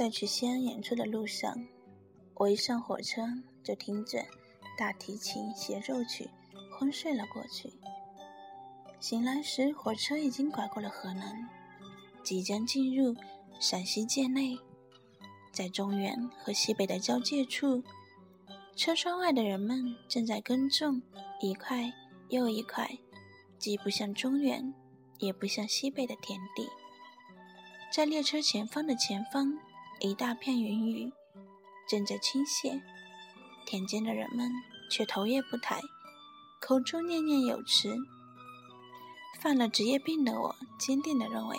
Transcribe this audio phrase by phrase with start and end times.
[0.00, 1.54] 在去西安演出的路上，
[2.36, 3.20] 我一上火车
[3.62, 4.24] 就听着
[4.78, 6.30] 大提琴协奏曲，
[6.72, 7.70] 昏睡了过去。
[8.98, 11.46] 醒来时，火车已经拐过了河南，
[12.24, 13.14] 即将进入
[13.60, 14.58] 陕西界内。
[15.52, 17.84] 在中原和西北的交界处，
[18.74, 21.02] 车窗外的人们正在耕种
[21.42, 21.92] 一块
[22.30, 22.90] 又一块，
[23.58, 24.72] 既不像中原，
[25.18, 26.66] 也不像西北的田地。
[27.92, 29.58] 在列车前方的前方，
[30.00, 31.12] 一大片云雨
[31.86, 32.80] 正在倾泻，
[33.66, 34.50] 田间的人们
[34.90, 35.78] 却头也不抬，
[36.58, 37.94] 口中念念有词。
[39.40, 41.58] 犯了职业病的我，坚定地认为，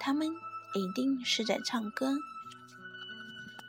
[0.00, 2.16] 他们一定是在唱歌。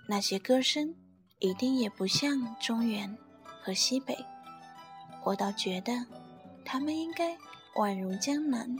[0.08, 0.95] 那些歌声
[1.38, 3.16] 一定也不像中原
[3.62, 4.26] 和西北，
[5.23, 6.08] 我倒觉得，
[6.66, 7.38] 他们应该
[7.76, 8.76] 宛如江南。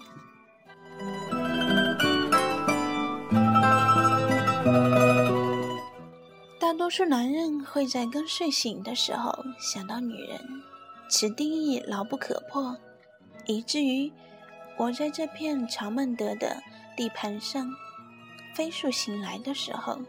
[6.90, 10.63] 多数男人会在刚睡醒的时候想到女人，
[11.07, 12.76] 此定义牢不可破，
[13.45, 14.12] 以至于。
[14.76, 16.63] 我在这片长曼德的
[16.98, 17.71] 地盘上
[18.55, 19.99] 飞速醒来的时候，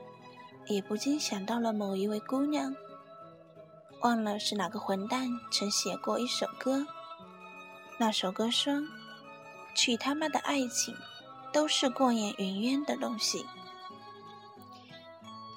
[0.69, 2.75] 也不禁想到了某一位姑娘。
[4.01, 6.86] 忘了是哪个混蛋曾写过一首歌，
[7.98, 8.83] 那首歌说
[9.77, 10.97] ：“娶他妈的爱情，
[11.53, 13.45] 都是过眼云烟的东西。”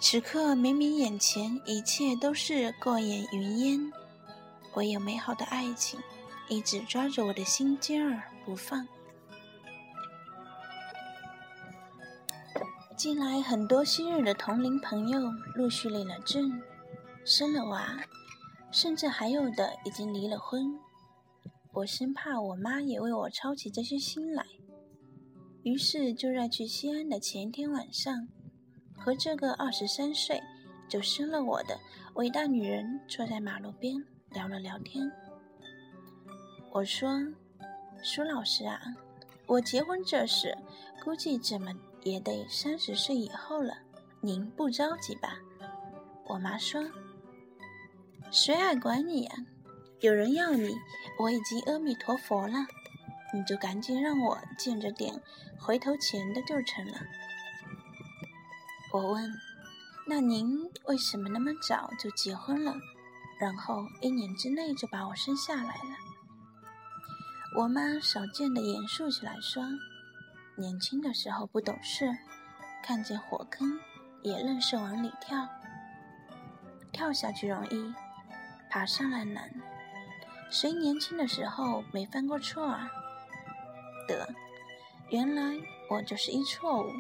[0.05, 3.93] 此刻明明眼前一切都是过眼云烟，
[4.75, 5.97] 唯有美好的爱情
[6.49, 8.85] 一直抓着我的心尖儿不放。
[12.97, 15.21] 近来，很多昔日的同龄朋友
[15.55, 16.61] 陆续领了证，
[17.23, 18.03] 生了娃，
[18.71, 20.77] 甚至还有的已经离了婚。
[21.71, 24.45] 我生怕我妈也为我操起这些心来，
[25.63, 28.27] 于是就在去西安的前一天晚上，
[28.97, 30.41] 和这个二十三岁
[30.87, 31.79] 就生了我的
[32.15, 33.95] 伟大女人坐在马路边
[34.31, 35.11] 聊了聊天。
[36.71, 37.21] 我说
[38.03, 38.81] ：“苏老师啊，
[39.45, 40.57] 我结婚这事，
[41.03, 41.71] 估计怎么……”
[42.03, 43.77] 也得三十岁以后了，
[44.19, 45.37] 您不着急吧？
[46.25, 46.83] 我妈说
[48.29, 49.33] ：“谁爱管你呀？
[50.01, 50.75] 有人要你，
[51.17, 52.57] 我已经阿弥陀佛了，
[53.33, 55.17] 你就赶紧让我见着点
[55.57, 56.99] 回头钱的就成了。”
[58.93, 59.33] 我问
[60.05, 62.75] ：“那您为什么那么早就结婚了，
[63.39, 65.97] 然后一年之内就把我生下来了？”
[67.57, 69.63] 我妈少见的严肃起来说。
[70.55, 72.15] 年轻的时候不懂事，
[72.83, 73.79] 看见火坑
[74.21, 75.49] 也愣是往里跳。
[76.91, 77.91] 跳下去容易，
[78.69, 79.49] 爬上来难。
[80.51, 82.87] 谁年轻的时候没犯过错啊？
[84.07, 84.29] 得，
[85.09, 85.57] 原来
[85.89, 86.91] 我就是一错误。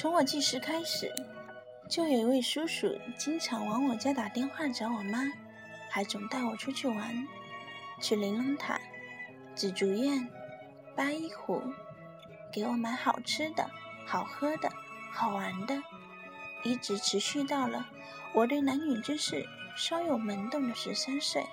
[0.00, 1.12] 从我记事开始，
[1.88, 5.24] 就有一位叔叔经常往我家打电话找我妈，
[5.90, 7.26] 还总带我出去玩，
[8.00, 8.78] 去玲珑塔。
[9.56, 10.30] 紫竹院、
[10.94, 11.60] 八一湖，
[12.52, 13.68] 给我买好吃的、
[14.06, 14.70] 好喝的、
[15.10, 15.82] 好玩的，
[16.62, 17.84] 一直持续到了
[18.34, 19.44] 我对男女之事
[19.76, 21.44] 稍有懵懂的十三岁。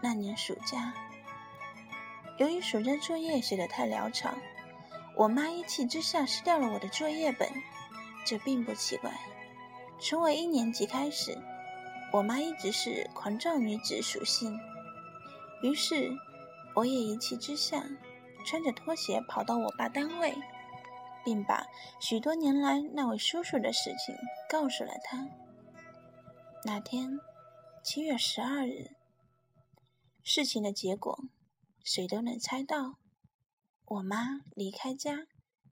[0.00, 0.94] 那年暑假，
[2.38, 4.32] 由于暑假作业写得太潦草，
[5.16, 7.48] 我妈一气之下撕掉了我的作业本。
[8.26, 9.12] 这并不奇怪，
[10.00, 11.38] 从我一年级开始，
[12.10, 14.58] 我妈一直是狂躁女子属性。
[15.62, 16.10] 于是，
[16.74, 17.84] 我也一气之下，
[18.46, 20.34] 穿着拖鞋跑到我爸单位，
[21.22, 21.66] 并把
[22.00, 24.16] 许多年来那位叔叔的事情
[24.48, 25.28] 告诉了他。
[26.64, 27.20] 那天，
[27.82, 28.92] 七月十二日，
[30.22, 31.24] 事情的结果，
[31.82, 32.96] 谁都能猜到：
[33.86, 35.26] 我妈离开家，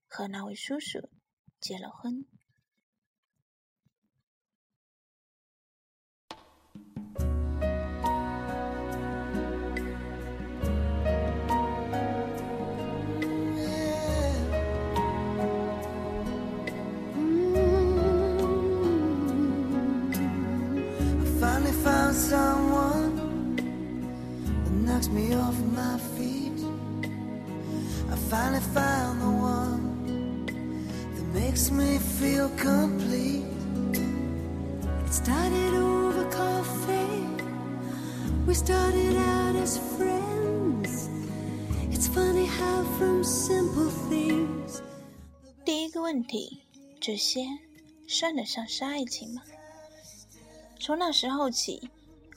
[0.07, 1.09] 和那位叔叔
[1.59, 2.27] 结了婚。
[28.45, 30.47] I found the one
[31.33, 33.45] makes me feel complete
[45.65, 46.63] 第一个问题，
[47.01, 47.47] 这些
[48.09, 49.43] 算得上是爱情吗？
[50.81, 51.89] 从那时候起。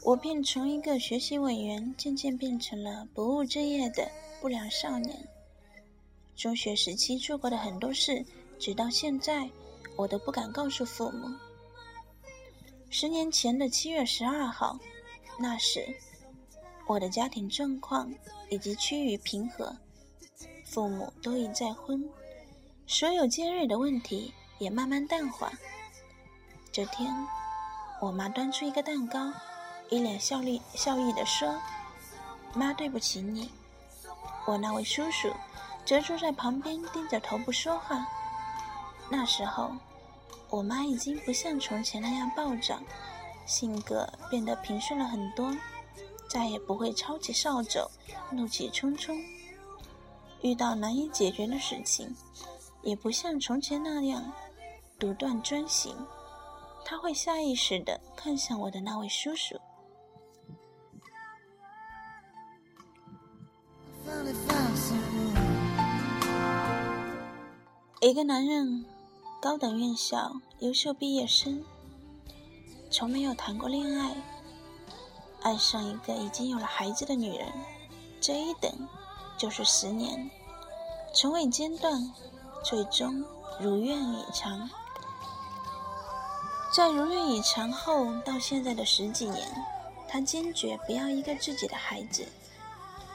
[0.03, 4.07] 我便从一个学习委员渐渐变成了不务正业的
[4.39, 5.27] 不良少年。
[6.35, 8.25] 中学时期做过的很多事，
[8.59, 9.49] 直到现在
[9.95, 11.33] 我都不敢告诉父母。
[12.89, 14.77] 十年前的七月十二号，
[15.39, 15.85] 那时
[16.87, 18.13] 我的家庭状况
[18.49, 19.75] 已经趋于平和，
[20.65, 22.07] 父母都已再婚，
[22.85, 25.51] 所有尖锐的问题也慢慢淡化。
[26.71, 27.13] 这天，
[28.01, 29.31] 我妈端出一个蛋糕，
[29.89, 31.59] 一脸笑意笑意地说
[32.53, 33.49] ：“妈，对不起你。”
[34.45, 35.33] 我那位叔叔
[35.85, 38.05] 则坐在旁边低着头不说话。
[39.09, 39.71] 那时候，
[40.49, 42.79] 我妈已经不像从前那样暴躁，
[43.45, 45.55] 性格变得平顺了很多，
[46.27, 47.87] 再也不会抄起扫帚，
[48.31, 49.15] 怒气冲冲。
[50.41, 52.15] 遇到难以解决的事情，
[52.81, 54.31] 也不像从前那样
[54.99, 55.95] 独断专行，
[56.83, 59.59] 他会下意识地看向我的那位叔叔。
[68.05, 68.85] 一个男人，
[69.41, 71.65] 高等院校优秀毕业生，
[72.91, 74.15] 从没有谈过恋爱，
[75.41, 77.51] 爱上一个已经有了孩子的女人，
[78.21, 78.71] 这一等
[79.39, 80.29] 就是十年，
[81.15, 82.13] 从未间断，
[82.63, 83.25] 最终
[83.59, 84.69] 如愿以偿。
[86.71, 89.51] 在如愿以偿后，到现在的十几年，
[90.07, 92.27] 他坚决不要一个自己的孩子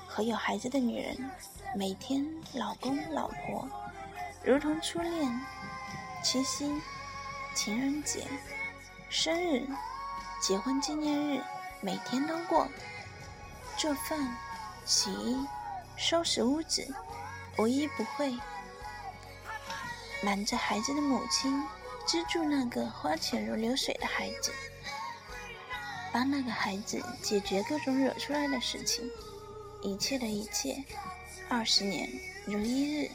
[0.09, 1.31] 和有孩子的女人，
[1.77, 3.69] 每天老公老婆。
[4.43, 5.41] 如同初恋，
[6.25, 6.81] 七夕、
[7.55, 8.27] 情人节、
[9.11, 9.67] 生日、
[10.41, 11.43] 结婚纪念日，
[11.83, 12.67] 每天都过。
[13.77, 14.35] 做饭、
[14.87, 15.47] 洗衣、
[15.95, 16.95] 收拾屋子，
[17.59, 18.35] 无一不会。
[20.23, 21.63] 瞒着孩子的母亲，
[22.07, 24.53] 资助那个花钱如流水的孩子，
[26.13, 29.11] 帮那个孩子解决各种惹出来的事情，
[29.83, 30.83] 一切的一切，
[31.51, 32.11] 二十年
[32.47, 33.11] 如一日。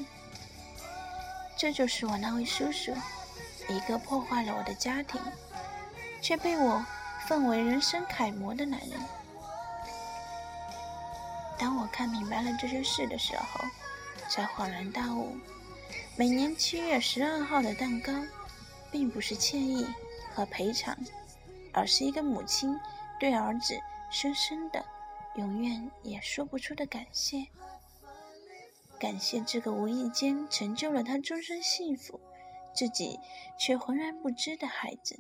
[1.58, 2.94] 这就是我那位叔叔，
[3.70, 5.20] 一个破坏了我的家庭，
[6.22, 6.86] 却被我
[7.28, 9.00] 奉为人生楷模的男人。
[11.58, 13.62] 当我看明白了这些事的时候，
[14.30, 15.38] 才恍然大悟：
[16.18, 18.12] 每年七月十二号的蛋糕，
[18.92, 19.88] 并不是歉意
[20.34, 20.96] 和赔偿，
[21.72, 22.78] 而是一个母亲
[23.18, 23.80] 对儿子
[24.12, 24.84] 深深的、
[25.36, 27.48] 永远也说不出的感谢。
[29.00, 32.20] 感谢这个无意间成就了他终身幸福，
[32.74, 33.20] 自己
[33.60, 35.20] 却浑然不知的孩子。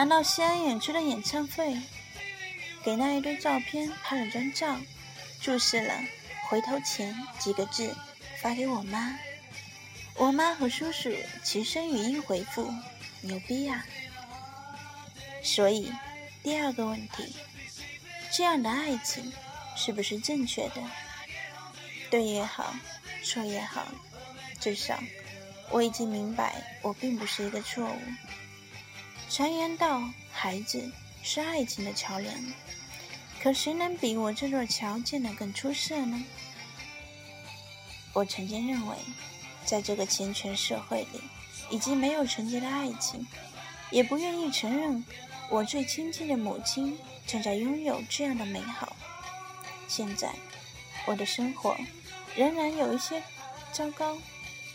[0.00, 1.76] 拿到西安演出的演唱费，
[2.82, 4.80] 给那一堆照片拍了张照，
[5.42, 5.92] 注释了
[6.48, 7.94] “回头钱”几个字，
[8.40, 9.18] 发给我妈。
[10.14, 12.72] 我妈和叔叔齐声语音回复
[13.20, 13.84] ：“牛逼呀！”
[15.44, 15.92] 所以，
[16.42, 17.36] 第二个问题，
[18.32, 19.30] 这样的爱情
[19.76, 20.82] 是不是正确的？
[22.08, 22.74] 对也好，
[23.22, 23.86] 错也好，
[24.58, 24.98] 至少
[25.68, 27.98] 我已经明白，我并不是一个错误。
[29.30, 30.90] 常言道，孩子
[31.22, 32.34] 是爱情的桥梁，
[33.40, 36.20] 可谁能比我这座桥建得更出色呢？
[38.12, 38.96] 我曾经认为，
[39.64, 41.20] 在这个钱权社会里，
[41.70, 43.24] 已经没有纯洁的爱情，
[43.92, 45.04] 也不愿意承认
[45.48, 48.96] 我最亲近的母亲正在拥有这样的美好。
[49.86, 50.34] 现在，
[51.06, 51.76] 我的生活
[52.34, 53.22] 仍然有一些
[53.70, 54.18] 糟糕，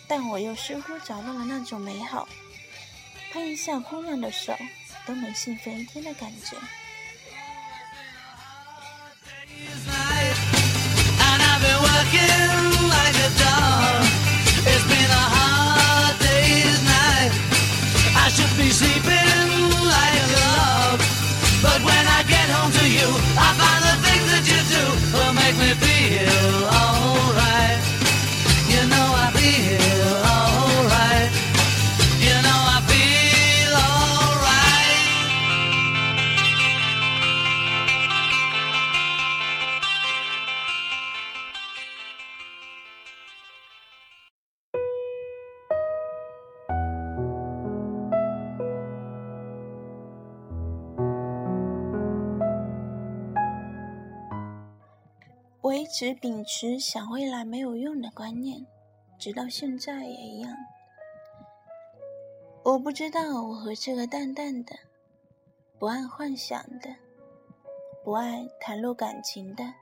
[0.07, 2.25] 但我又似乎找到了那种美好。
[3.35, 4.57] 碰一下姑娘的手，
[5.05, 6.55] 都能兴奋一天的感觉。
[9.45, 9.91] You know
[11.91, 12.74] I
[55.65, 58.67] 我一直秉持想未来没有用的观念，
[59.17, 60.55] 直到现在也一样。
[62.63, 64.75] 我不知道我和这个淡淡的、
[65.79, 66.95] 不爱幻想的、
[68.03, 69.73] 不爱袒露感情的、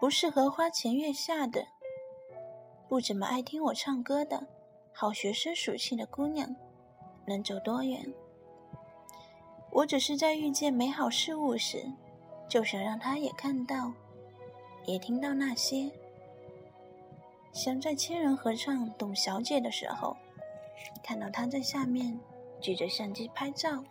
[0.00, 1.64] 不适合花前月下的、
[2.88, 4.44] 不怎么爱听我唱歌的
[4.92, 6.56] 好学生属性的姑娘
[7.28, 8.12] 能走多远。
[9.70, 11.86] 我只是在遇见美好事物时，
[12.48, 13.92] 就想让她也看到。
[14.88, 15.90] 也听到那些，
[17.52, 20.16] 想在千人合唱《董小姐》的时候，
[21.02, 22.18] 看到她在下面
[22.58, 23.84] 举着相机拍照；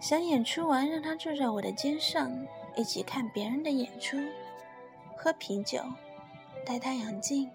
[0.00, 2.34] 想演出完让她坐在我的肩上，
[2.74, 4.16] 一起看别人的演出，
[5.14, 5.84] 喝啤酒，
[6.64, 7.50] 戴太阳镜，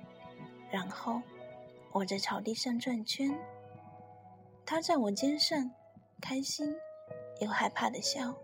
[0.69, 1.19] 然后
[1.91, 3.35] 我在草地上转圈，
[4.63, 5.71] 她在我肩上，
[6.21, 6.71] 开心
[7.41, 8.35] 又害怕的笑。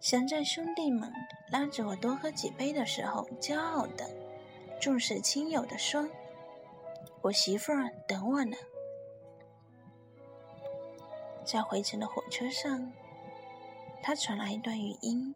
[0.00, 1.12] 想在兄弟们
[1.50, 4.08] 拉着我多喝几杯的时候，骄傲的、
[4.80, 6.08] 重视亲友的说
[7.20, 8.56] ：“我媳妇儿等我呢。”
[11.44, 12.90] 在回程的火车上，
[14.02, 15.34] 他传来一段语音，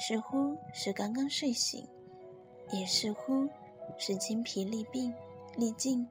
[0.00, 1.88] 似乎是刚刚睡醒，
[2.72, 3.48] 也似乎
[3.96, 5.14] 是精疲力病
[5.56, 6.08] 力尽。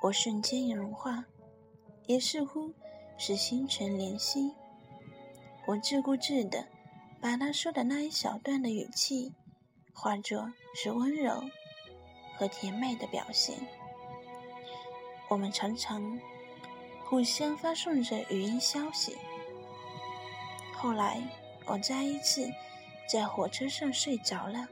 [0.00, 1.24] 我瞬间融化，
[2.06, 2.72] 也似乎
[3.18, 4.54] 是心存怜惜。
[5.66, 6.64] 我自顾自的
[7.20, 9.32] 把他说的那一小段的语气，
[9.92, 11.42] 化作是温柔
[12.36, 13.58] 和甜美的表现。
[15.28, 16.20] 我们常常
[17.04, 19.16] 互相发送着语音消息。
[20.72, 21.20] 后来，
[21.64, 22.48] 我再一次
[23.10, 24.68] 在火车上睡着了，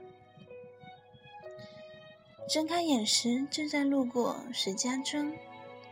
[2.48, 5.32] 睁开眼时正在路过石家庄，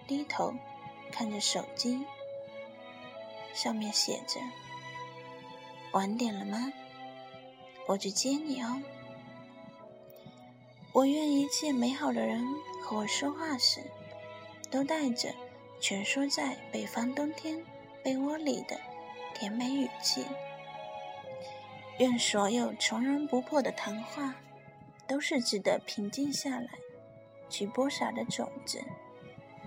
[0.06, 0.54] 低头
[1.11, 2.04] 看着手机，
[3.52, 4.40] 上面写着。
[5.92, 6.72] 晚点了吗？
[7.87, 8.80] 我去接你哦。
[10.92, 12.46] 我愿一切美好的人
[12.82, 13.80] 和我说话时，
[14.70, 15.34] 都带着
[15.80, 17.62] 蜷缩在北方冬天
[18.02, 18.78] 被窝里的
[19.34, 20.25] 甜美语气。
[21.99, 24.34] 愿所有从容不迫的谈话，
[25.06, 26.68] 都是值得平静下来
[27.50, 28.82] 去播撒的种子。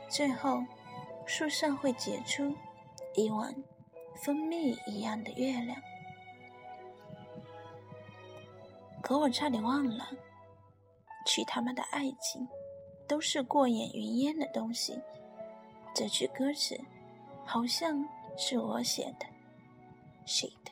[0.09, 0.63] 最后，
[1.27, 2.55] 树上会结出
[3.13, 3.55] 一碗
[4.15, 5.79] 蜂蜜一样的月亮。
[9.05, 10.09] 可我差点忘了，
[11.27, 12.47] 去他们的爱情，
[13.07, 14.99] 都是过眼云烟的东西。
[15.93, 16.75] 这句歌词，
[17.45, 18.03] 好像
[18.35, 19.27] 是我写的，
[20.25, 20.71] 写的。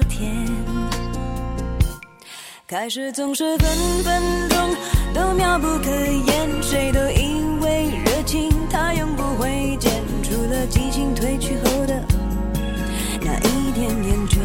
[2.71, 3.69] 开始总是分
[4.01, 4.57] 分钟
[5.13, 9.91] 都妙不可言，谁都以为热情它永不会减，
[10.23, 12.01] 除了激情褪去后的
[13.19, 14.39] 那一点厌倦。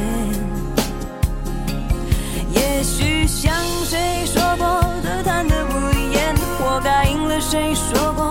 [2.53, 3.55] 也许像
[3.85, 4.67] 谁说过
[5.05, 8.26] 的贪得无厌，我答应了谁说过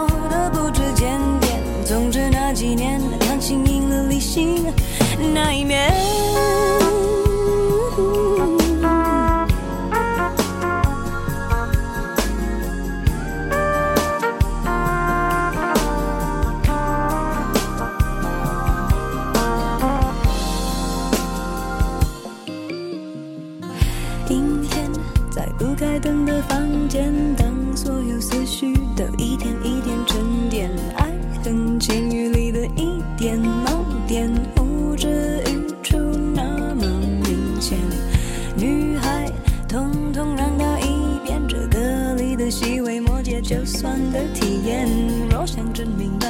[40.16, 44.88] 通让到一边，这歌里的细微末节，就算都体验。
[45.30, 46.30] 若想真明白，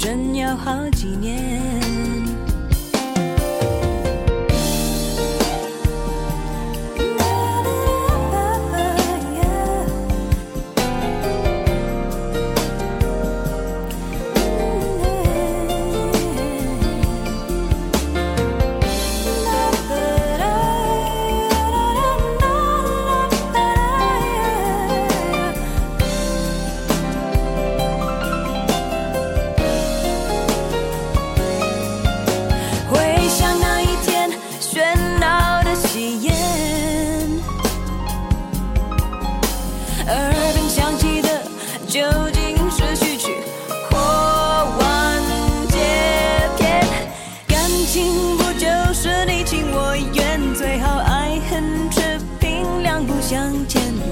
[0.00, 1.87] 真要好几年。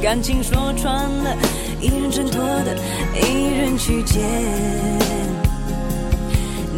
[0.06, 1.36] 感情说穿了，
[1.80, 2.76] 一人挣脱的，
[3.20, 4.22] 一人去捡。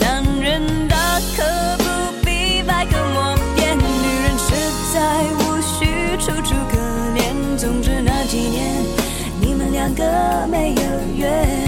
[0.01, 0.97] 男人大
[1.37, 1.45] 可
[1.77, 1.85] 不
[2.25, 3.83] 必百口莫辩，女
[4.23, 4.55] 人实
[4.95, 6.79] 在无需楚楚可
[7.19, 7.59] 怜。
[7.59, 8.83] 总之那几年，
[9.43, 10.83] 你们两个没有
[11.19, 11.68] 缘。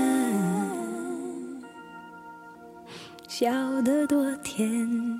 [3.41, 5.10] 笑得多甜。